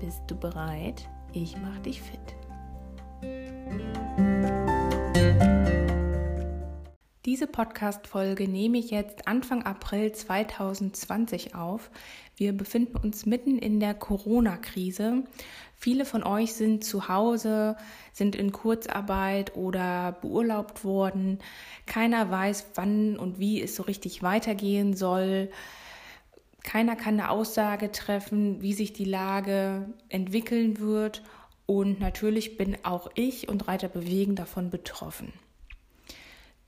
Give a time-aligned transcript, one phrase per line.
[0.00, 1.08] Bist du bereit?
[1.32, 2.20] Ich mach dich fit.
[7.24, 11.90] Diese Podcast-Folge nehme ich jetzt Anfang April 2020 auf.
[12.36, 15.24] Wir befinden uns mitten in der Corona-Krise.
[15.76, 17.76] Viele von euch sind zu Hause,
[18.12, 21.38] sind in Kurzarbeit oder beurlaubt worden.
[21.86, 25.50] Keiner weiß, wann und wie es so richtig weitergehen soll.
[26.64, 31.22] Keiner kann eine Aussage treffen, wie sich die Lage entwickeln wird.
[31.66, 35.32] Und natürlich bin auch ich und Reiter Bewegen davon betroffen.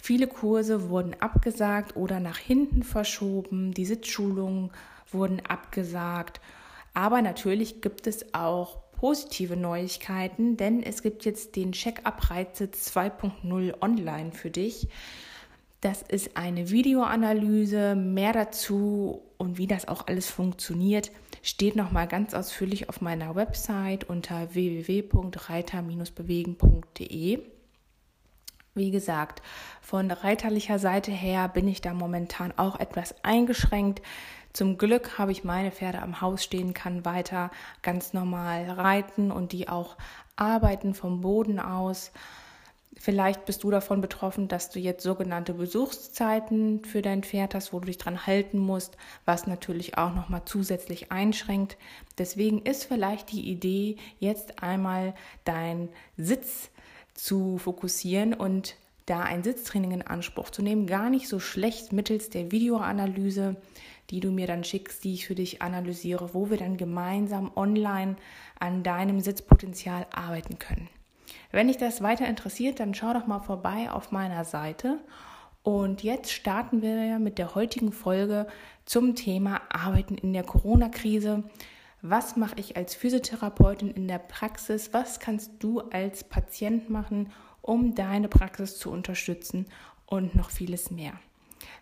[0.01, 3.75] Viele Kurse wurden abgesagt oder nach hinten verschoben.
[3.75, 4.71] Die Sitzschulungen
[5.11, 6.41] wurden abgesagt.
[6.95, 14.33] Aber natürlich gibt es auch positive Neuigkeiten, denn es gibt jetzt den Check-up-Reitsitz 2.0 online
[14.33, 14.89] für dich.
[15.87, 17.95] Das ist eine Videoanalyse.
[17.95, 24.03] Mehr dazu und wie das auch alles funktioniert, steht nochmal ganz ausführlich auf meiner Website
[24.03, 27.39] unter www.reiter-bewegen.de.
[28.75, 29.43] Wie gesagt,
[29.81, 34.03] von reiterlicher Seite her bin ich da momentan auch etwas eingeschränkt.
[34.53, 39.53] Zum Glück habe ich meine Pferde am Haus stehen, kann weiter ganz normal reiten und
[39.53, 39.97] die auch
[40.35, 42.11] arbeiten vom Boden aus.
[42.99, 47.79] Vielleicht bist du davon betroffen, dass du jetzt sogenannte Besuchszeiten für dein Pferd hast, wo
[47.79, 51.77] du dich dran halten musst, was natürlich auch nochmal zusätzlich einschränkt.
[52.17, 56.71] Deswegen ist vielleicht die Idee, jetzt einmal deinen Sitz
[57.13, 62.31] zu fokussieren und da ein Sitztraining in Anspruch zu nehmen, gar nicht so schlecht mittels
[62.31, 63.57] der Videoanalyse,
[64.11, 68.17] die du mir dann schickst, die ich für dich analysiere, wo wir dann gemeinsam online
[68.59, 70.89] an deinem Sitzpotenzial arbeiten können.
[71.53, 75.01] Wenn dich das weiter interessiert, dann schau doch mal vorbei auf meiner Seite.
[75.63, 78.47] Und jetzt starten wir mit der heutigen Folge
[78.85, 81.43] zum Thema Arbeiten in der Corona-Krise.
[82.03, 84.93] Was mache ich als Physiotherapeutin in der Praxis?
[84.93, 87.33] Was kannst du als Patient machen,
[87.63, 89.67] um deine Praxis zu unterstützen
[90.07, 91.15] und noch vieles mehr?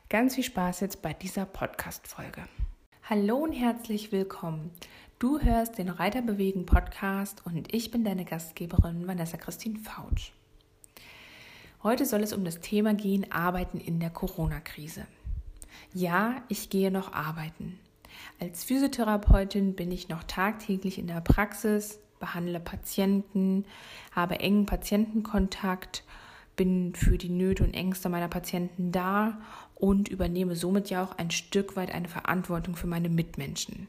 [0.08, 2.44] Ganz viel Spaß jetzt bei dieser Podcast-Folge.
[3.10, 4.70] Hallo und herzlich willkommen.
[5.20, 10.32] Du hörst den Reiterbewegen Podcast und ich bin deine Gastgeberin Vanessa Christine Fautsch.
[11.84, 15.06] Heute soll es um das Thema gehen, Arbeiten in der Corona-Krise.
[15.92, 17.78] Ja, ich gehe noch arbeiten.
[18.40, 23.66] Als Physiotherapeutin bin ich noch tagtäglich in der Praxis, behandle Patienten,
[24.10, 26.02] habe engen Patientenkontakt,
[26.56, 29.38] bin für die Nöte und Ängste meiner Patienten da
[29.76, 33.86] und übernehme somit ja auch ein Stück weit eine Verantwortung für meine Mitmenschen.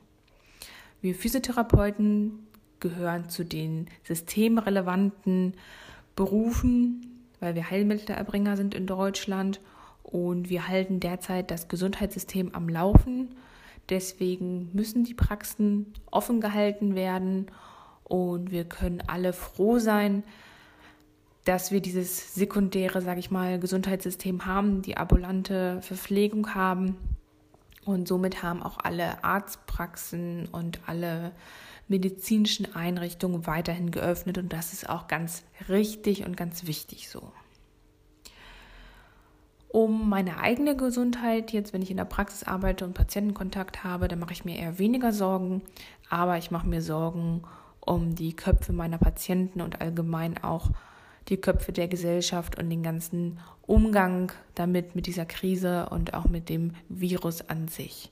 [1.06, 2.48] Wir Physiotherapeuten
[2.80, 5.54] gehören zu den systemrelevanten
[6.16, 9.62] Berufen, weil wir Heilmittelerbringer sind in Deutschland
[10.02, 13.36] und wir halten derzeit das Gesundheitssystem am Laufen.
[13.90, 17.52] Deswegen müssen die Praxen offen gehalten werden
[18.04, 20.24] und wir können alle froh sein,
[21.44, 26.98] dass wir dieses sekundäre, sage ich mal, Gesundheitssystem haben, die ambulante Verpflegung haben
[27.85, 31.31] und somit haben auch alle Arztpraxen und alle
[31.88, 37.31] medizinischen Einrichtungen weiterhin geöffnet und das ist auch ganz richtig und ganz wichtig so.
[39.68, 44.19] Um meine eigene Gesundheit, jetzt wenn ich in der Praxis arbeite und Patientenkontakt habe, dann
[44.19, 45.62] mache ich mir eher weniger Sorgen,
[46.09, 47.44] aber ich mache mir Sorgen
[47.81, 50.69] um die Köpfe meiner Patienten und allgemein auch
[51.28, 56.50] die Köpfe der Gesellschaft und den ganzen Umgang damit, mit dieser Krise und auch mit
[56.50, 58.12] dem Virus an sich.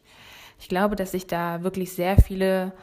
[0.59, 2.73] Ich glaube, dass sich da wirklich sehr viele,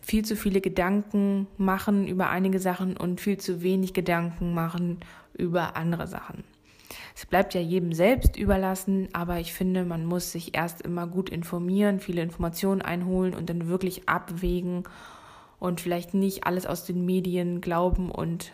[0.00, 5.00] viel zu viele Gedanken machen über einige Sachen und viel zu wenig Gedanken machen
[5.36, 6.44] über andere Sachen.
[7.14, 11.30] Es bleibt ja jedem selbst überlassen, aber ich finde, man muss sich erst immer gut
[11.30, 14.84] informieren, viele Informationen einholen und dann wirklich abwägen
[15.58, 18.52] und vielleicht nicht alles aus den Medien glauben und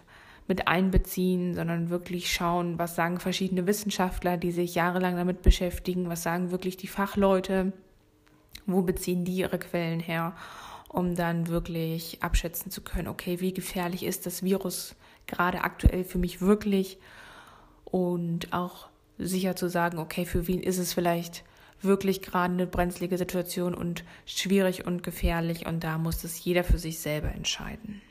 [0.49, 6.23] mit einbeziehen, sondern wirklich schauen, was sagen verschiedene Wissenschaftler, die sich jahrelang damit beschäftigen, was
[6.23, 7.73] sagen wirklich die Fachleute,
[8.67, 10.35] wo beziehen die ihre Quellen her,
[10.89, 14.95] um dann wirklich abschätzen zu können, okay, wie gefährlich ist das Virus
[15.27, 16.99] gerade aktuell für mich wirklich
[17.85, 21.45] und auch sicher zu sagen, okay, für wen ist es vielleicht
[21.81, 26.79] wirklich gerade eine brenzlige Situation und schwierig und gefährlich und da muss es jeder für
[26.79, 28.03] sich selber entscheiden.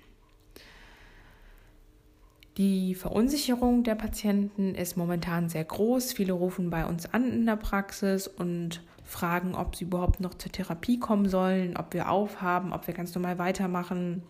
[2.58, 6.12] Die Verunsicherung der Patienten ist momentan sehr groß.
[6.14, 10.52] Viele rufen bei uns an in der Praxis und fragen, ob sie überhaupt noch zur
[10.52, 14.24] Therapie kommen sollen, ob wir aufhaben, ob wir ganz normal weitermachen,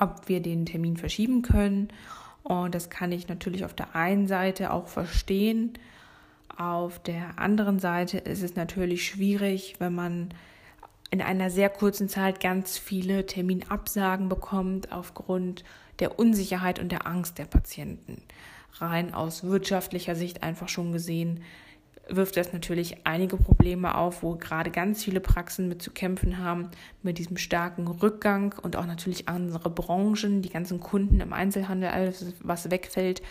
[0.00, 1.88] ob wir den Termin verschieben können.
[2.42, 5.74] Und das kann ich natürlich auf der einen Seite auch verstehen.
[6.56, 10.28] Auf der anderen Seite ist es natürlich schwierig, wenn man
[11.10, 15.64] in einer sehr kurzen Zeit ganz viele Terminabsagen bekommt aufgrund
[15.98, 18.22] der Unsicherheit und der Angst der Patienten.
[18.74, 21.42] Rein aus wirtschaftlicher Sicht einfach schon gesehen
[22.08, 26.70] wirft das natürlich einige Probleme auf, wo gerade ganz viele Praxen mit zu kämpfen haben,
[27.02, 32.34] mit diesem starken Rückgang und auch natürlich andere Branchen, die ganzen Kunden im Einzelhandel, alles,
[32.40, 33.22] was wegfällt.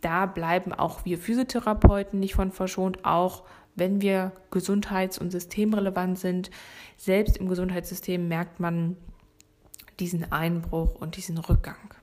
[0.00, 3.44] Da bleiben auch wir Physiotherapeuten nicht von verschont, auch
[3.74, 6.50] wenn wir gesundheits- und systemrelevant sind.
[6.98, 8.96] Selbst im Gesundheitssystem merkt man
[10.02, 11.94] diesen Einbruch und diesen Rückgang.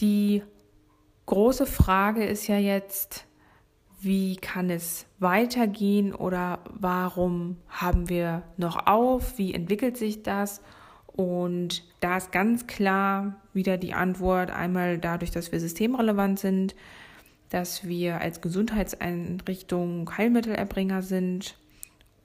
[0.00, 0.42] Die
[1.26, 3.26] große Frage ist ja jetzt,
[4.00, 10.62] wie kann es weitergehen oder warum haben wir noch auf, wie entwickelt sich das?
[11.06, 16.74] Und da ist ganz klar wieder die Antwort, einmal dadurch, dass wir systemrelevant sind,
[17.50, 21.56] dass wir als Gesundheitseinrichtung Heilmittelerbringer sind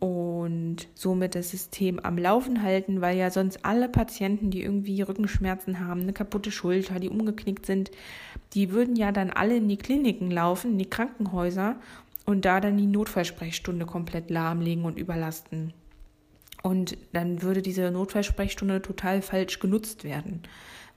[0.03, 5.79] und somit das System am Laufen halten, weil ja sonst alle Patienten, die irgendwie Rückenschmerzen
[5.79, 7.89] haben, eine kaputte Schulter, die umgeknickt sind,
[8.53, 11.77] die würden ja dann alle in die Kliniken laufen, in die Krankenhäuser
[12.25, 15.71] und da dann die Notfallsprechstunde komplett lahmlegen und überlasten.
[16.63, 20.41] Und dann würde diese Notfallsprechstunde total falsch genutzt werden,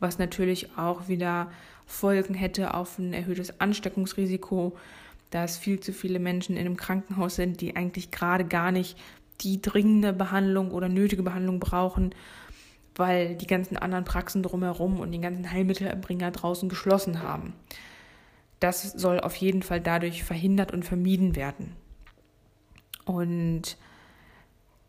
[0.01, 1.53] was natürlich auch wieder
[1.87, 4.77] Folgen hätte auf ein erhöhtes Ansteckungsrisiko,
[5.31, 8.97] dass viel zu viele Menschen in einem Krankenhaus sind, die eigentlich gerade gar nicht
[9.41, 12.15] die dringende Behandlung oder nötige Behandlung brauchen,
[12.95, 17.53] weil die ganzen anderen Praxen drumherum und die ganzen Heilmittelerbringer draußen geschlossen haben.
[18.61, 21.77] Das soll auf jeden Fall dadurch verhindert und vermieden werden.
[23.05, 23.77] Und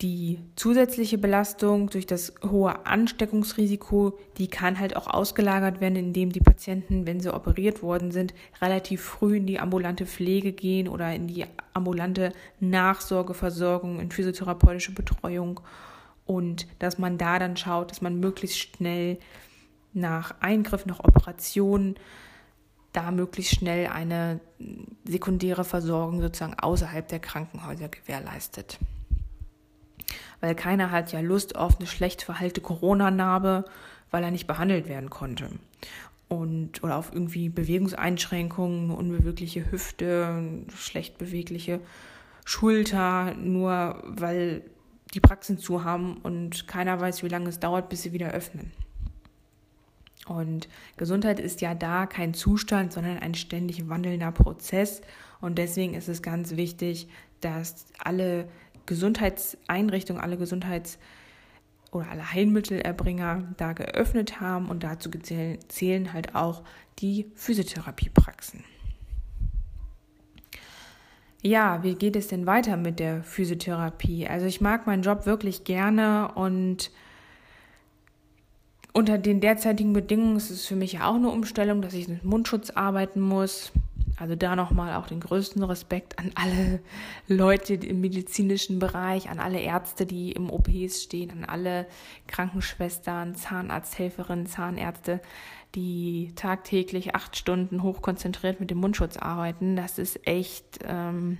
[0.01, 6.39] die zusätzliche Belastung durch das hohe Ansteckungsrisiko, die kann halt auch ausgelagert werden, indem die
[6.39, 11.27] Patienten, wenn sie operiert worden sind, relativ früh in die ambulante Pflege gehen oder in
[11.27, 15.61] die ambulante Nachsorgeversorgung, in physiotherapeutische Betreuung
[16.27, 19.17] und dass man da dann schaut, dass man möglichst schnell
[19.93, 21.95] nach Eingriff, nach Operation
[22.93, 24.41] da möglichst schnell eine
[25.05, 28.77] sekundäre Versorgung sozusagen außerhalb der Krankenhäuser gewährleistet
[30.41, 33.65] weil keiner hat ja Lust auf eine schlecht verhalte Corona-Narbe,
[34.11, 35.49] weil er nicht behandelt werden konnte.
[36.29, 40.43] Und, oder auf irgendwie Bewegungseinschränkungen, unbewegliche Hüfte,
[40.75, 41.79] schlecht bewegliche
[42.43, 44.63] Schulter, nur weil
[45.13, 48.71] die Praxen zu haben und keiner weiß, wie lange es dauert, bis sie wieder öffnen.
[50.27, 50.67] Und
[50.97, 55.01] Gesundheit ist ja da kein Zustand, sondern ein ständig wandelnder Prozess.
[55.39, 57.07] Und deswegen ist es ganz wichtig,
[57.39, 58.49] dass alle
[58.87, 60.97] Gesundheitseinrichtungen, alle Gesundheits-
[61.91, 66.63] oder alle Heilmittelerbringer da geöffnet haben und dazu zählen halt auch
[66.99, 68.63] die Physiotherapiepraxen.
[71.43, 74.27] Ja, wie geht es denn weiter mit der Physiotherapie?
[74.27, 76.91] Also ich mag meinen Job wirklich gerne und
[78.91, 82.25] unter den derzeitigen Bedingungen ist es für mich ja auch eine Umstellung, dass ich mit
[82.25, 83.71] Mundschutz arbeiten muss.
[84.19, 86.79] Also da nochmal auch den größten Respekt an alle
[87.27, 91.85] Leute im medizinischen Bereich, an alle Ärzte, die im OPs stehen, an alle
[92.27, 95.21] Krankenschwestern, Zahnarzthelferinnen, Zahnärzte,
[95.75, 99.75] die tagtäglich acht Stunden hochkonzentriert mit dem Mundschutz arbeiten.
[99.75, 101.37] Das ist echt, ähm,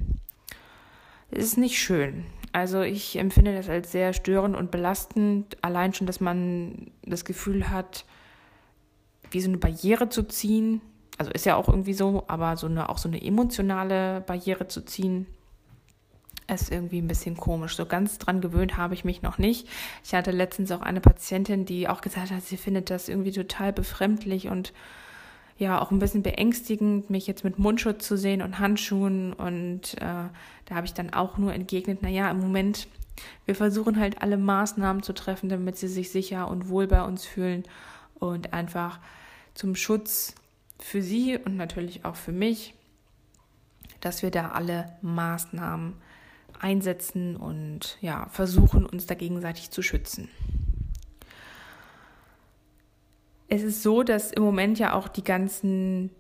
[1.32, 2.26] ist nicht schön.
[2.52, 5.58] Also ich empfinde das als sehr störend und belastend.
[5.64, 8.06] Allein schon, dass man das Gefühl hat,
[9.32, 10.82] wie so eine Barriere zu ziehen
[11.18, 14.82] also ist ja auch irgendwie so, aber so eine, auch so eine emotionale Barriere zu
[14.86, 15.26] ziehen,
[16.54, 17.76] ist irgendwie ein bisschen komisch.
[17.76, 19.68] So ganz dran gewöhnt habe ich mich noch nicht.
[20.04, 23.74] Ich hatte letztens auch eine Patientin, die auch gesagt hat, sie findet das irgendwie total
[23.74, 24.74] befremdlich und
[25.58, 29.34] ja auch ein bisschen beängstigend, mich jetzt mit Mundschutz zu sehen und Handschuhen.
[29.34, 30.30] Und äh,
[30.66, 32.88] da habe ich dann auch nur entgegnet, naja, im Moment,
[33.46, 37.26] wir versuchen halt alle Maßnahmen zu treffen, damit sie sich sicher und wohl bei uns
[37.26, 37.64] fühlen
[38.20, 39.00] und einfach
[39.54, 40.36] zum Schutz
[40.80, 42.74] für Sie und natürlich auch für mich,
[44.00, 45.96] dass wir da alle Maßnahmen
[46.60, 50.30] einsetzen und ja, versuchen, uns da gegenseitig zu schützen.
[53.48, 56.12] Es ist so, dass im Moment ja auch die ganzen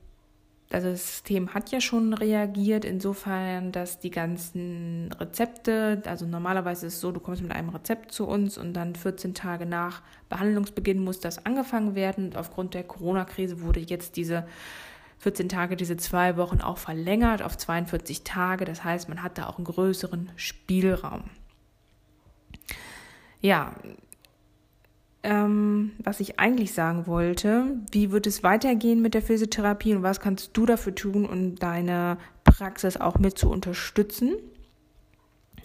[0.69, 6.95] also das System hat ja schon reagiert, insofern, dass die ganzen Rezepte, also normalerweise ist
[6.95, 11.01] es so, du kommst mit einem Rezept zu uns und dann 14 Tage nach Behandlungsbeginn
[11.01, 12.25] muss das angefangen werden.
[12.25, 14.45] Und aufgrund der Corona-Krise wurde jetzt diese
[15.19, 18.65] 14 Tage, diese zwei Wochen auch verlängert auf 42 Tage.
[18.65, 21.24] Das heißt, man hat da auch einen größeren Spielraum.
[23.39, 23.74] Ja,
[25.24, 27.77] ähm, was ich eigentlich sagen wollte.
[27.91, 32.17] Wie wird es weitergehen mit der Physiotherapie und was kannst du dafür tun, um deine
[32.43, 34.36] Praxis auch mit zu unterstützen?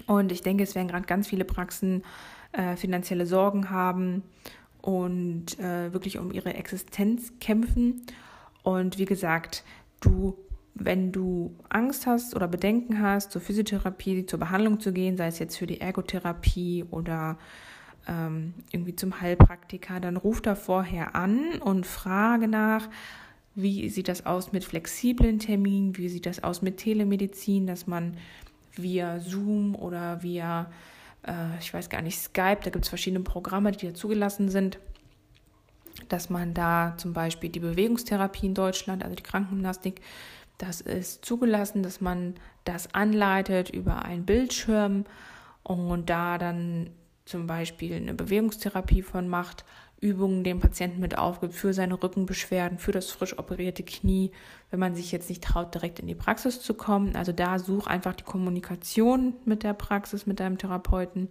[0.07, 2.03] Und ich denke, es werden gerade ganz viele Praxen
[2.53, 4.23] äh, finanzielle Sorgen haben
[4.81, 8.03] und äh, wirklich um ihre Existenz kämpfen.
[8.63, 9.65] Und wie gesagt,
[10.01, 10.37] du,
[10.75, 15.39] wenn du Angst hast oder Bedenken hast, zur Physiotherapie, zur Behandlung zu gehen, sei es
[15.39, 17.39] jetzt für die Ergotherapie oder
[18.09, 22.89] ähm, irgendwie zum Heilpraktiker, dann ruf da vorher an und frage nach,
[23.55, 28.17] wie sieht das aus mit flexiblen Terminen, wie sieht das aus mit Telemedizin, dass man
[28.75, 30.71] via Zoom oder via,
[31.27, 34.79] äh, ich weiß gar nicht, Skype, da gibt es verschiedene Programme, die da zugelassen sind,
[36.09, 40.01] dass man da zum Beispiel die Bewegungstherapie in Deutschland, also die Krankengymnastik,
[40.59, 45.05] das ist zugelassen, dass man das anleitet über einen Bildschirm
[45.63, 46.91] und da dann
[47.25, 49.65] zum Beispiel eine Bewegungstherapie von macht,
[50.03, 54.33] Übungen dem Patienten mit aufgibt für seine Rückenbeschwerden, für das frisch operierte Knie,
[54.71, 57.15] wenn man sich jetzt nicht traut, direkt in die Praxis zu kommen.
[57.15, 61.29] Also da such einfach die Kommunikation mit der Praxis, mit deinem Therapeuten.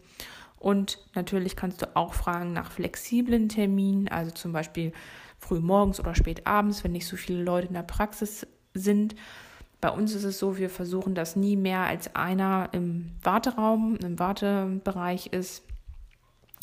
[0.57, 4.93] Und natürlich kannst du auch fragen nach flexiblen Terminen, also zum Beispiel
[5.37, 9.15] früh morgens oder spät abends, wenn nicht so viele Leute in der Praxis sind.
[9.81, 14.17] Bei uns ist es so, wir versuchen, dass nie mehr als einer im Warteraum, im
[14.17, 15.63] Wartebereich ist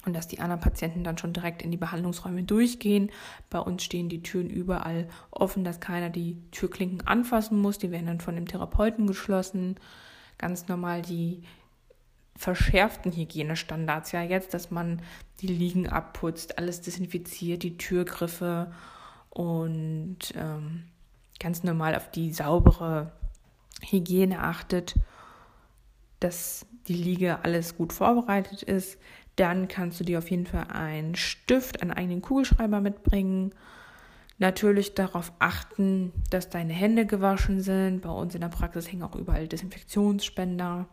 [0.08, 3.10] und dass die anderen Patienten dann schon direkt in die Behandlungsräume durchgehen.
[3.50, 7.78] Bei uns stehen die Türen überall offen, dass keiner die Türklinken anfassen muss.
[7.78, 9.76] Die werden dann von dem Therapeuten geschlossen.
[10.38, 11.42] Ganz normal die
[12.36, 15.02] verschärften Hygienestandards ja jetzt, dass man
[15.40, 18.72] die Liegen abputzt, alles desinfiziert, die Türgriffe
[19.28, 20.84] und ähm,
[21.38, 23.12] ganz normal auf die saubere
[23.82, 24.94] Hygiene achtet,
[26.20, 28.98] dass die Liege alles gut vorbereitet ist
[29.38, 33.54] dann kannst du dir auf jeden Fall einen Stift, einen eigenen Kugelschreiber mitbringen.
[34.38, 38.02] Natürlich darauf achten, dass deine Hände gewaschen sind.
[38.02, 40.88] Bei uns in der Praxis hängen auch überall Desinfektionsspender.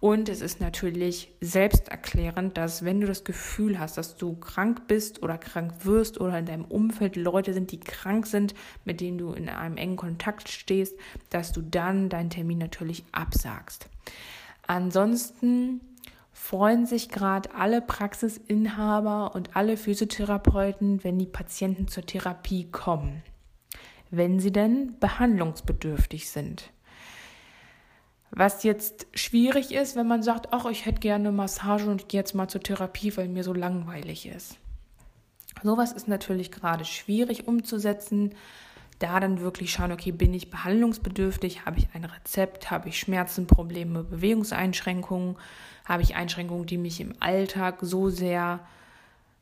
[0.00, 5.22] Und es ist natürlich selbsterklärend, dass wenn du das Gefühl hast, dass du krank bist
[5.24, 8.54] oder krank wirst oder in deinem Umfeld Leute sind, die krank sind,
[8.84, 10.96] mit denen du in einem engen Kontakt stehst,
[11.30, 13.88] dass du dann deinen Termin natürlich absagst.
[14.68, 15.80] Ansonsten
[16.38, 23.22] freuen sich gerade alle Praxisinhaber und alle Physiotherapeuten, wenn die Patienten zur Therapie kommen,
[24.10, 26.70] wenn sie denn behandlungsbedürftig sind.
[28.30, 32.20] Was jetzt schwierig ist, wenn man sagt, ach, ich hätte gerne Massage und ich gehe
[32.20, 34.56] jetzt mal zur Therapie, weil mir so langweilig ist.
[35.62, 38.34] Sowas ist natürlich gerade schwierig umzusetzen.
[38.98, 41.64] Da dann wirklich schauen, okay, bin ich behandlungsbedürftig?
[41.66, 42.70] Habe ich ein Rezept?
[42.70, 45.36] Habe ich Schmerzen, Probleme, Bewegungseinschränkungen?
[45.88, 48.60] habe ich Einschränkungen, die mich im Alltag so sehr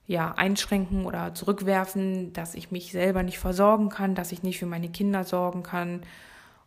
[0.07, 4.67] ja, einschränken oder zurückwerfen, dass ich mich selber nicht versorgen kann, dass ich nicht für
[4.67, 6.03] meine Kinder sorgen kann,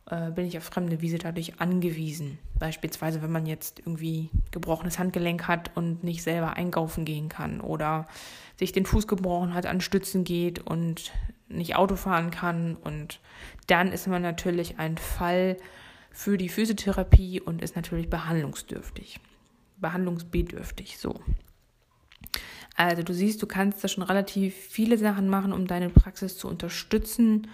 [0.09, 2.37] äh, bin ich auf fremde Wiese dadurch angewiesen.
[2.59, 8.07] Beispielsweise, wenn man jetzt irgendwie gebrochenes Handgelenk hat und nicht selber einkaufen gehen kann oder
[8.57, 11.13] sich den Fuß gebrochen hat, an Stützen geht und
[11.49, 12.75] nicht Auto fahren kann.
[12.75, 13.19] Und
[13.67, 15.57] dann ist man natürlich ein Fall
[16.11, 19.19] für die Physiotherapie und ist natürlich behandlungsdürftig
[19.81, 20.97] behandlungsbedürftig.
[20.97, 21.19] So.
[22.75, 26.47] Also du siehst, du kannst da schon relativ viele Sachen machen, um deine Praxis zu
[26.47, 27.47] unterstützen.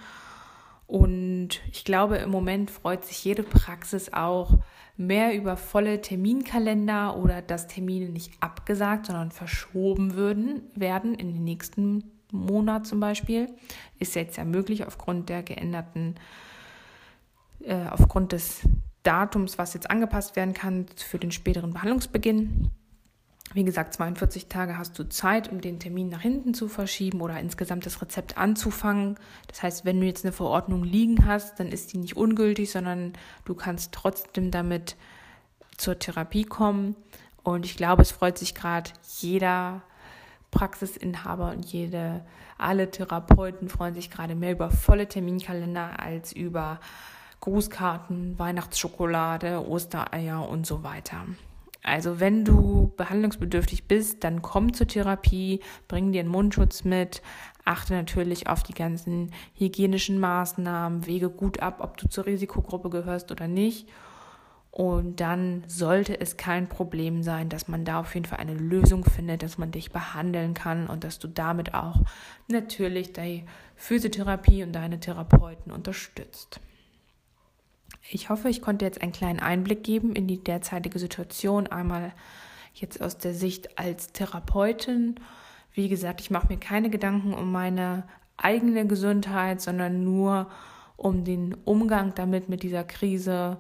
[0.88, 4.60] Und ich glaube, im Moment freut sich jede Praxis auch
[4.98, 11.44] mehr über volle Terminkalender oder dass Termine nicht abgesagt, sondern verschoben würden, werden in den
[11.44, 12.04] nächsten
[12.38, 13.50] Monat zum Beispiel.
[14.00, 16.15] Ist jetzt ja möglich aufgrund der geänderten,
[17.63, 18.62] äh, aufgrund des
[19.04, 22.72] Datums, was jetzt angepasst werden kann für den späteren Behandlungsbeginn.
[23.54, 27.39] Wie gesagt, 42 Tage hast du Zeit, um den Termin nach hinten zu verschieben oder
[27.39, 29.18] insgesamt das Rezept anzufangen.
[29.48, 33.13] Das heißt, wenn du jetzt eine Verordnung liegen hast, dann ist die nicht ungültig, sondern
[33.46, 34.98] du kannst trotzdem damit
[35.77, 36.96] zur Therapie kommen.
[37.44, 38.89] Und ich glaube, es freut sich gerade
[39.20, 39.84] jeder
[40.56, 42.26] Praxisinhaber und jede,
[42.58, 46.80] alle Therapeuten freuen sich gerade mehr über volle Terminkalender als über
[47.42, 51.26] Grußkarten, Weihnachtsschokolade, Ostereier und so weiter.
[51.84, 55.60] Also wenn du behandlungsbedürftig bist, dann komm zur Therapie,
[55.90, 57.22] bring dir einen Mundschutz mit,
[57.66, 63.30] achte natürlich auf die ganzen hygienischen Maßnahmen, wege gut ab, ob du zur Risikogruppe gehörst
[63.30, 63.90] oder nicht.
[64.75, 69.05] Und dann sollte es kein Problem sein, dass man da auf jeden Fall eine Lösung
[69.05, 72.01] findet, dass man dich behandeln kann und dass du damit auch
[72.50, 73.46] natürlich die
[73.77, 76.60] Physiotherapie und deine Therapeuten unterstützt.
[78.10, 81.67] Ich hoffe, ich konnte jetzt einen kleinen Einblick geben in die derzeitige Situation.
[81.67, 82.12] Einmal
[82.74, 85.15] jetzt aus der Sicht als Therapeutin.
[85.72, 88.03] Wie gesagt, ich mache mir keine Gedanken um meine
[88.36, 90.51] eigene Gesundheit, sondern nur
[90.98, 93.55] um den Umgang damit mit dieser Krise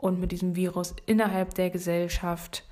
[0.00, 2.64] und mit diesem Virus innerhalb der Gesellschaft.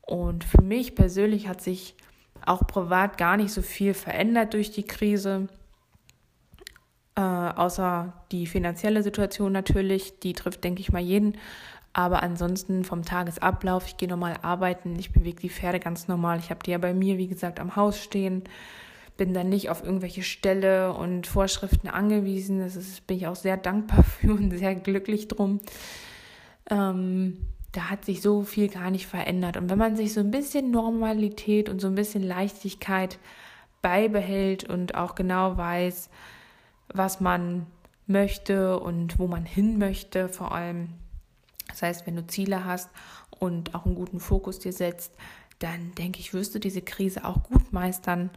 [0.00, 1.96] Und für mich persönlich hat sich
[2.44, 5.48] auch privat gar nicht so viel verändert durch die Krise
[7.14, 11.36] äh, außer die finanzielle Situation natürlich, die trifft, denke ich mal, jeden.
[11.92, 16.38] Aber ansonsten vom Tagesablauf, ich gehe normal arbeiten, ich bewege die Pferde ganz normal.
[16.38, 18.44] Ich habe die ja bei mir, wie gesagt, am Haus stehen,
[19.18, 22.60] bin dann nicht auf irgendwelche Ställe und Vorschriften angewiesen.
[22.60, 25.60] Das ist, bin ich auch sehr dankbar für und sehr glücklich drum.
[26.70, 29.56] Ähm, da hat sich so viel gar nicht verändert.
[29.56, 33.18] Und wenn man sich so ein bisschen Normalität und so ein bisschen Leichtigkeit
[33.80, 36.10] beibehält und auch genau weiß,
[36.92, 37.66] was man
[38.06, 40.88] möchte und wo man hin möchte, vor allem.
[41.68, 42.90] Das heißt, wenn du Ziele hast
[43.30, 45.12] und auch einen guten Fokus dir setzt,
[45.58, 48.30] dann denke ich, wirst du diese Krise auch gut meistern.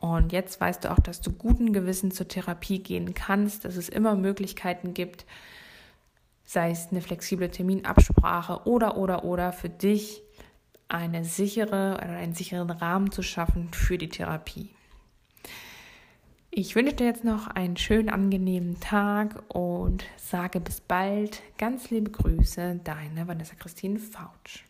[0.00, 3.88] Und jetzt weißt du auch, dass du guten Gewissen zur Therapie gehen kannst, dass es
[3.88, 5.26] immer Möglichkeiten gibt,
[6.50, 10.20] sei es eine flexible Terminabsprache oder, oder, oder für dich
[10.88, 14.70] eine sichere oder einen sicheren Rahmen zu schaffen für die Therapie.
[16.50, 21.40] Ich wünsche dir jetzt noch einen schönen, angenehmen Tag und sage bis bald.
[21.56, 24.64] Ganz liebe Grüße, deine Vanessa Christine Fautsch.